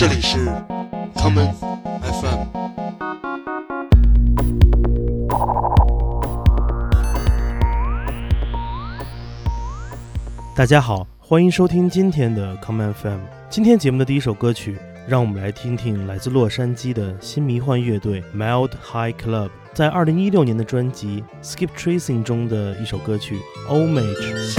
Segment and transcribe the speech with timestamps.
[0.00, 0.38] 这里是
[1.14, 1.52] common
[2.00, 2.46] FM。
[10.56, 13.18] 大家好，欢迎收听今天的 common FM。
[13.50, 23.38] 今天节目的第一首歌曲，让我们来听听来自洛杉矶的新迷幻乐队 Mild High Club 在二零一六年的专辑 Skip Tracing 中的一首歌曲
[23.68, 24.56] Homage。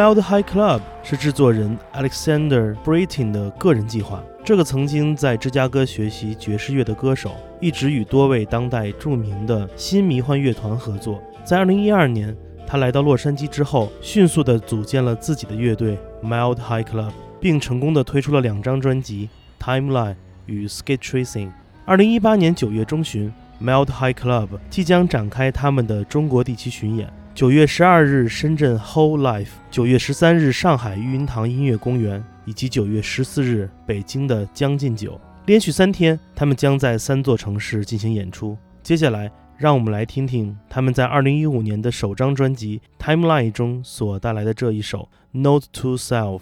[0.00, 4.24] Mild High Club 是制作人 Alexander Britton 的个人计划。
[4.42, 11.22] 这个曾经在芝加哥学习爵士乐的歌手，一直与多位当代著名的新迷幻乐团合作。
[11.44, 12.34] 在2012年，
[12.66, 19.28] 他来到洛杉矶之后，迅速地组建了自己的乐队 Mild High Club，并成功地推出了两张专辑
[19.62, 20.12] 《Timeline》
[20.46, 21.50] 与《Skate Tracing》。
[22.20, 23.30] 2018年9月中旬
[23.62, 27.06] ，Mild High Club 即将展开他们的中国地区巡演。
[27.40, 35.18] 九月十二日，深圳 Whole Life；九月十三日，上海玉音堂音乐公园，以及九月十四日，北京的将进酒。
[35.46, 38.58] 连续三天，他们将在三座城市进行演出。
[38.82, 44.98] 接下来，让我们来听听他们在二零一五年的首张专辑《Timeline》中所带来的这一首
[45.32, 46.40] 《Note to Self》。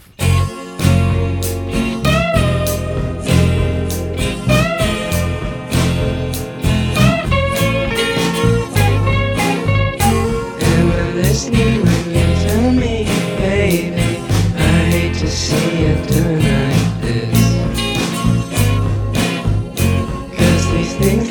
[12.72, 13.04] Me,
[13.38, 14.19] baby,
[14.56, 14.59] I
[14.91, 17.38] hate to see you doing like this.
[20.37, 21.28] Cause these things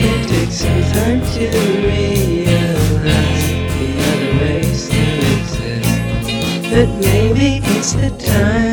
[0.50, 1.46] some time to
[1.88, 6.72] realize the other ways exist.
[6.72, 8.66] But maybe it's the time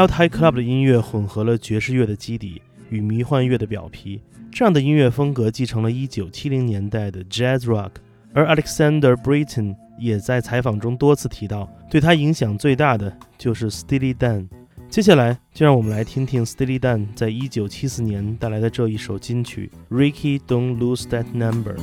[0.00, 7.90] Mild High Club 的音乐混合了爵士乐的基底与迷幻乐的表皮，这样的音乐风格继承了1970年代的 Jazz Rock。
[8.32, 14.48] 而 Alexander Britton 也在采访中多次提到，对他影响最大的就是 Steely Dan。
[14.88, 21.74] 接下来就让我们来听听 Steely Dan 在1974年带来的这一首金曲《Ricky Don't Lose That Number》。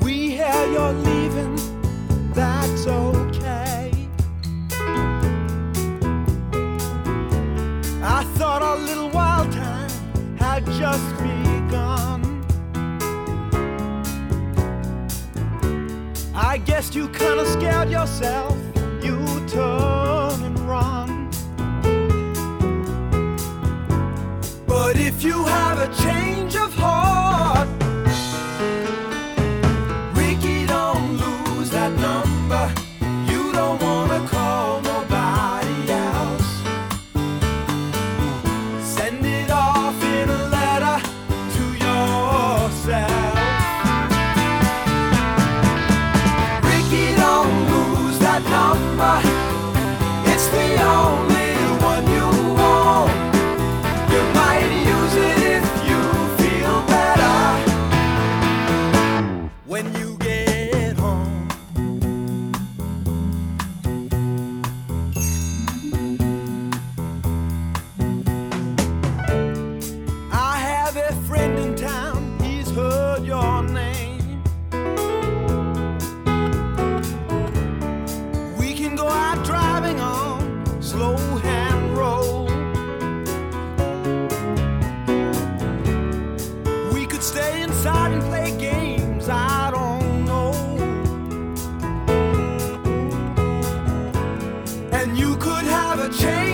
[0.00, 1.58] We hear your leaving,
[2.34, 3.27] that's all.
[10.78, 12.22] Just begun.
[16.36, 18.56] I guess you kinda scared yourself,
[19.02, 21.30] you turn and run.
[24.68, 26.27] But if you have a change
[96.10, 96.47] change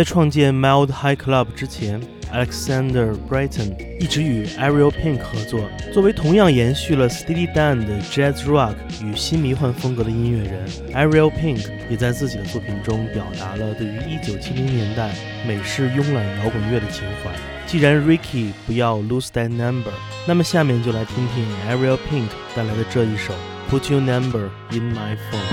[0.00, 2.00] 在创建 Mild High Club 之前
[2.32, 5.68] ，Alexander Brighton 一直与 Ariel Pink 合作。
[5.92, 15.10] 作为同样延续了 Steely Dan 的 Jazz Rock 与新迷幻风格的音乐人，Ariel Pink 也在自己的作品中表达了对于1970年代
[15.46, 17.30] 美式慵懒摇滚乐的情怀。
[17.66, 19.92] 既然 Ricky 不要 lose that number，
[20.26, 23.34] 那么下面就来听听 Ariel Pink 带来的这一首
[23.70, 25.44] Put your number in my phone。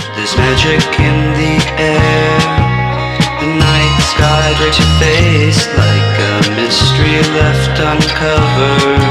[4.08, 9.04] Sky breaks your face like a mystery left uncovered.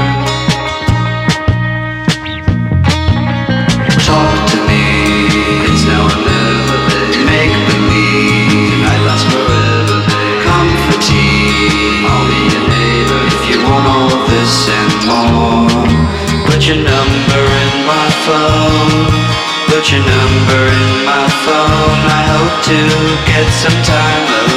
[4.01, 4.85] Talk to me,
[5.69, 6.79] it's now or never.
[7.29, 8.81] Make believe,
[9.31, 9.99] forever,
[12.09, 15.69] I'll be your neighbor if you want all this and more.
[16.49, 19.37] Put your number in my phone.
[19.69, 21.99] Put your number in my phone.
[22.17, 22.79] I hope to
[23.29, 24.56] get some time alone.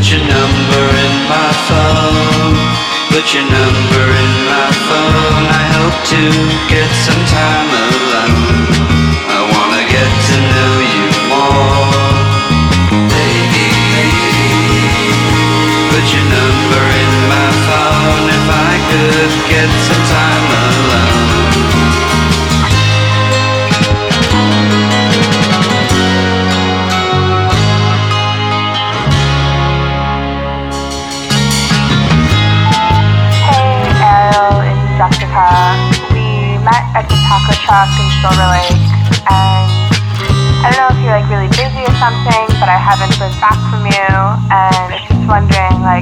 [0.00, 2.56] Put your number in my phone.
[3.10, 5.44] Put your number in my phone.
[5.46, 6.22] I hope to
[6.68, 8.79] get some time alone.
[16.00, 21.39] Put your number in my phone if I could get some time alone.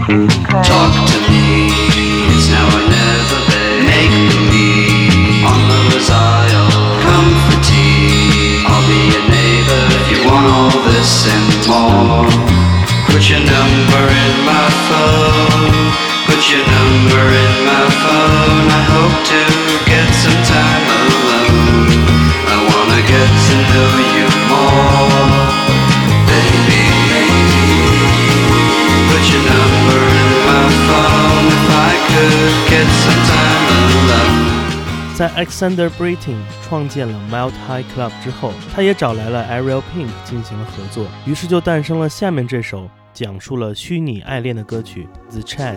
[0.09, 0.45] Mm-hmm.
[0.63, 0.98] Talk
[35.19, 45.77] 在 Alexander Breton 创建了 Mild High Club 之后，他也找来了 Ariel Pink 进行了合作，于是就诞生了下面这首讲述了虚拟爱恋的歌曲《The Chat》。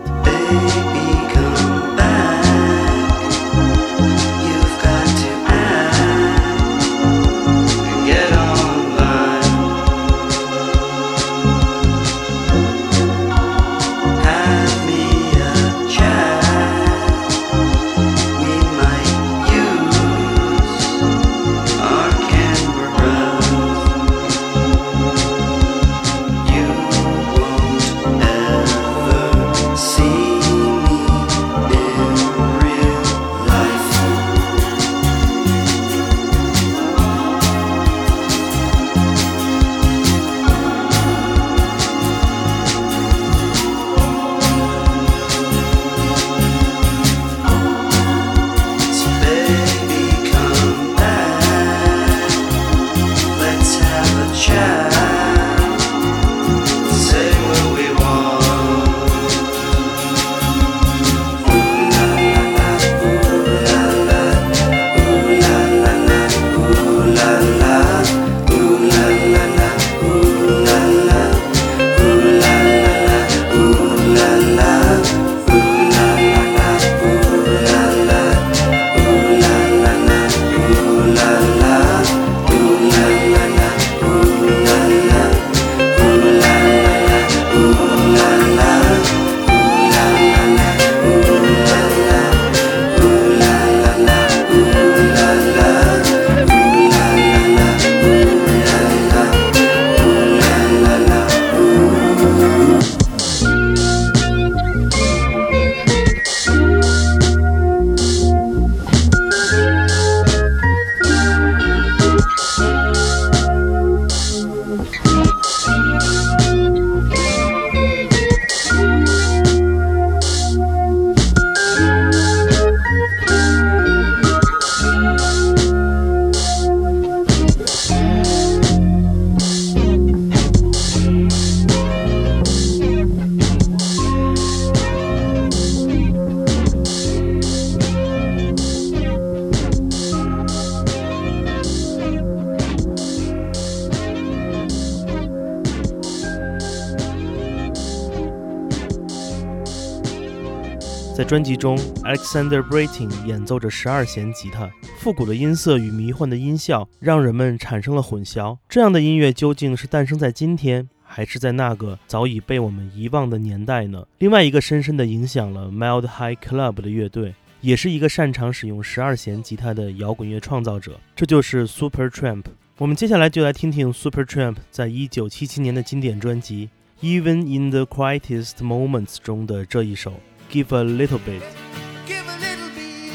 [151.21, 158.57] 在专辑中，Alexander Britin 演奏着十二弦吉他，复古的音色与迷幻的音效让人们产生了混淆。
[158.67, 164.03] 这样的音乐究竟是诞生在今天，还是在那个早已被我们遗忘的年代呢？
[164.17, 172.45] 另外一个深深地影响了 Mild High Club 的乐队，也是一个擅长使用十二弦吉他的摇滚乐创造者，这就是 Super Tramp。
[172.79, 176.71] 我们接下来就来听听 Super Tramp 在一九七七年的经典专辑
[177.05, 180.13] 《Even in the Quietest Moments》中的这一首
[180.51, 183.13] 《Give a Little Bit》。Give a little bit,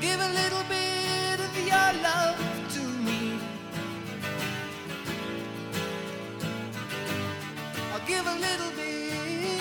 [0.00, 2.38] give a little bit of your love
[2.74, 3.38] to me.
[7.92, 9.60] I'll give a little bit,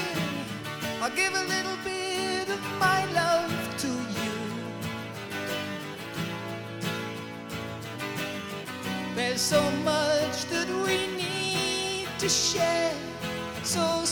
[1.01, 4.35] I'll give a little bit of my love to you.
[9.15, 12.93] There's so much that we need to share,
[13.63, 14.04] so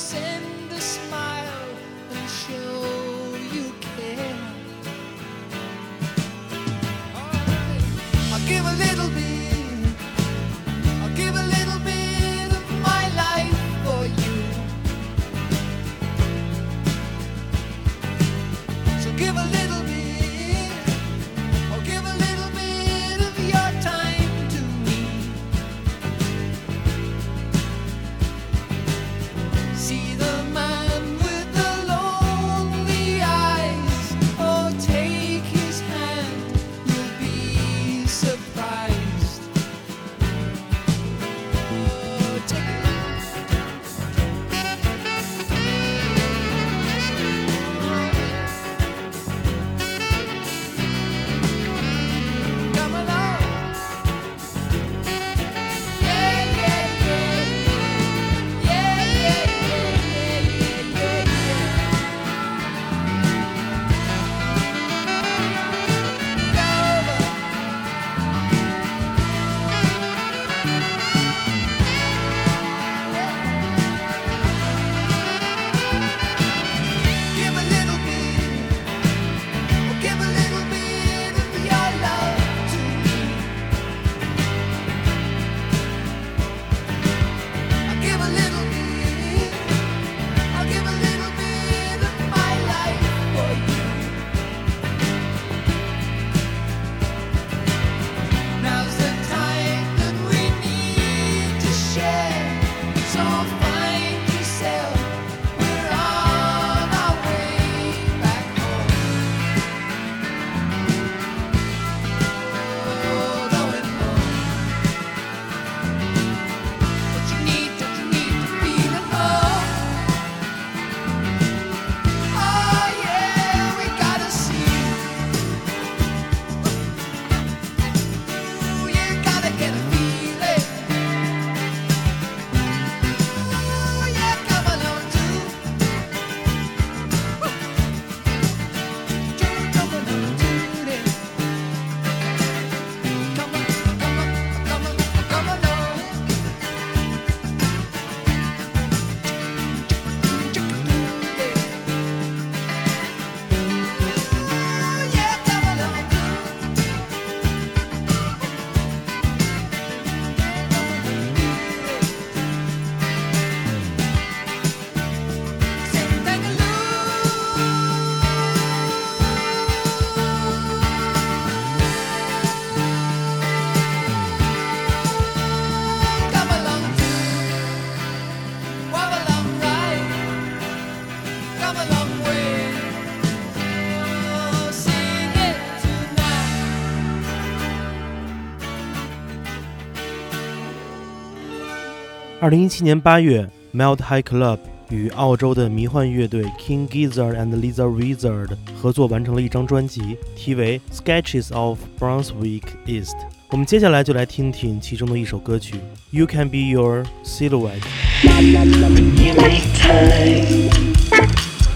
[192.43, 194.59] 二零一七年八月，Melt High Club
[194.91, 203.15] 与澳洲的迷幻乐队 King Gizzard and Lizard Wizard 合作完成了一张专辑，题为《Sketches of Brunswick East》。
[203.51, 205.75] 我们接下来就来听听其中的一首歌曲《
[206.11, 207.81] You Can Be Your Silhouette》。
[208.23, 210.69] You make time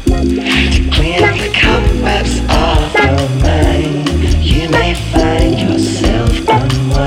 [0.07, 4.13] to clean the cobwebs off your mind.
[4.43, 7.03] You may find yourself unwind.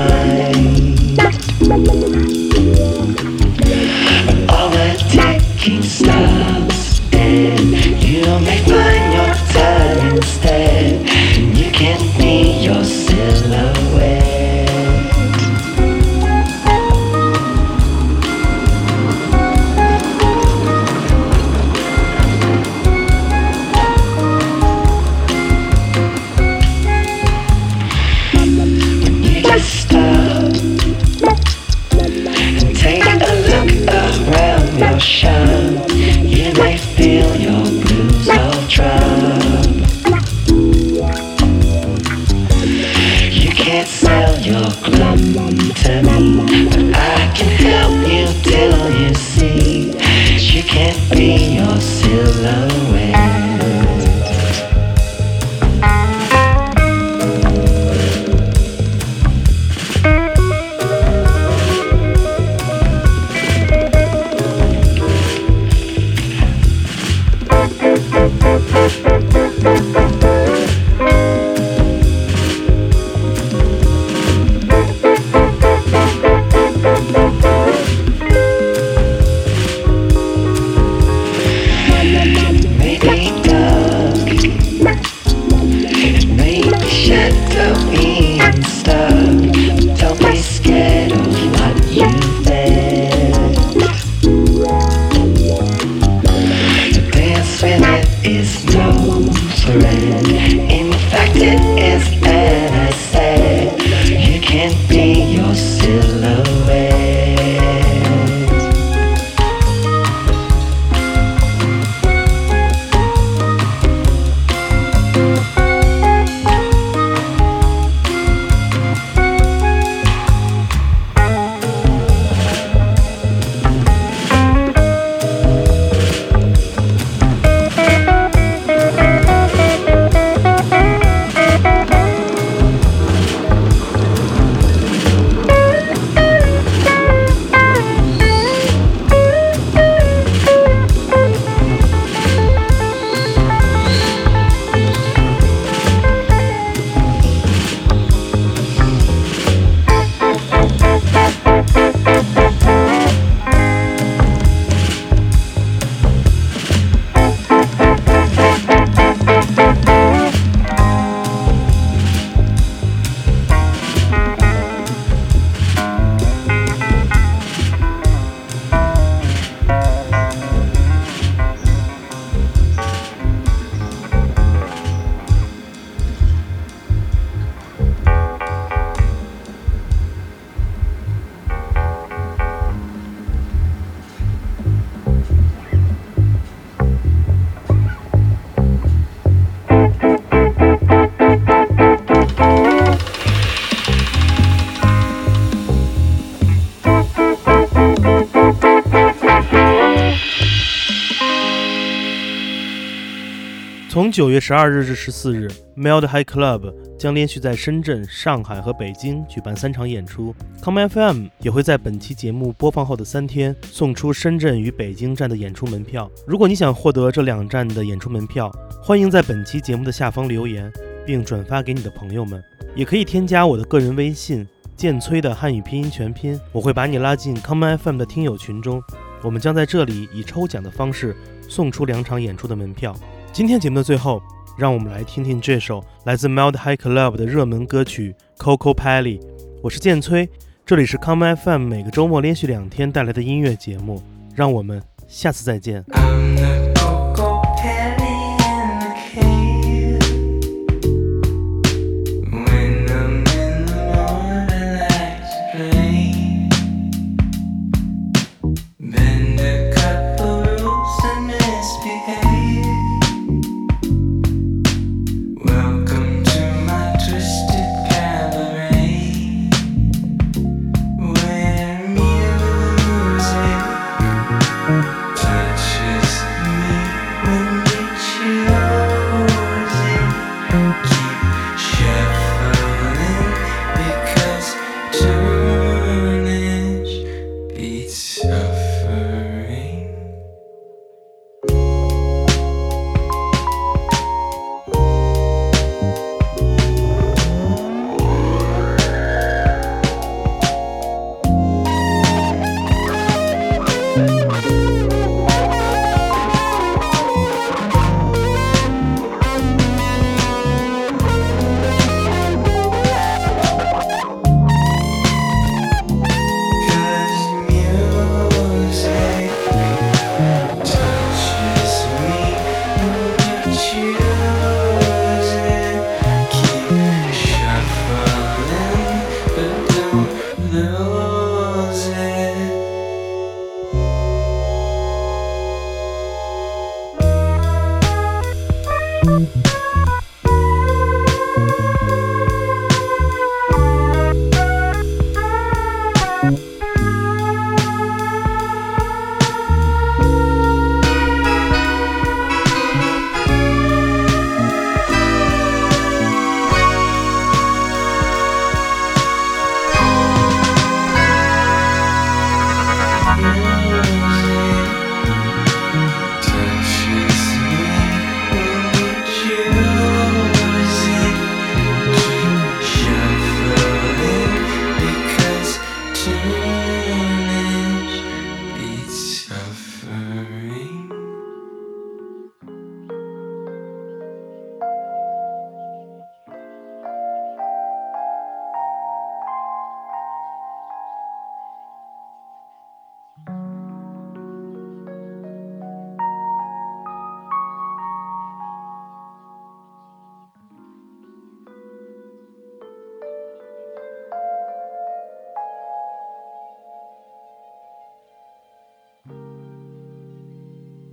[204.11, 205.47] 九月十二日至十四日
[205.77, 210.35] ，Meld High Club 将连续在深圳、上海和北京举办三场演出。
[210.61, 216.11] Com FM 也会在本期节目播放后的三天送出深圳与北京站的演出门票。
[216.27, 218.51] 如果你想获得这两站的演出门票，
[218.83, 220.69] 欢迎在本期节目的下方留言，
[221.05, 222.43] 并转发给你的朋友们。
[222.75, 224.45] 也可以添加我的个人微信
[224.75, 228.83] “剑崔”的汉语拼音全拼，我会把你拉进 Com FM 的听友群中。
[229.23, 231.15] 我们将在这里以抽奖的方式
[231.47, 232.95] 送出两场演出的门票。
[233.33, 234.21] 今天节目的最后，
[234.57, 238.13] 让我们来听听这首来自 Mild High Club 的热门歌曲
[238.43, 239.19] 《Coco Pally》。
[239.63, 240.29] 我是剑崔，
[240.65, 244.03] 这里是 Come FM 每个周末连续两天带来的音乐节目。
[244.35, 245.81] 让我们下次再见。